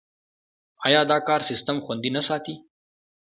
آیا 0.85 1.01
دا 1.11 1.17
کار 1.27 1.41
سیستم 1.49 1.77
خوندي 1.85 2.09
نه 2.15 2.21
ساتي؟ 2.27 2.55